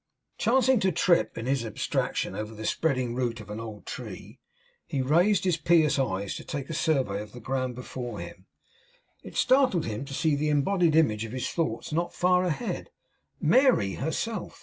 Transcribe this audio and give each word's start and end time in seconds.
Chancing 0.39 0.79
to 0.79 0.91
trip, 0.91 1.37
in 1.37 1.45
his 1.45 1.63
abstraction, 1.63 2.33
over 2.35 2.55
the 2.55 2.65
spreading 2.65 3.13
root 3.13 3.39
of 3.39 3.51
an 3.51 3.59
old 3.59 3.85
tree, 3.85 4.39
he 4.87 4.99
raised 4.99 5.43
his 5.43 5.57
pious 5.57 5.99
eyes 5.99 6.33
to 6.35 6.43
take 6.43 6.71
a 6.71 6.73
survey 6.73 7.21
of 7.21 7.33
the 7.33 7.39
ground 7.39 7.75
before 7.75 8.19
him. 8.19 8.47
It 9.21 9.35
startled 9.37 9.85
him 9.85 10.03
to 10.05 10.13
see 10.15 10.35
the 10.35 10.49
embodied 10.49 10.95
image 10.95 11.23
of 11.23 11.33
his 11.33 11.49
thoughts 11.51 11.93
not 11.93 12.15
far 12.15 12.43
ahead. 12.45 12.89
Mary 13.39 13.93
herself. 13.93 14.59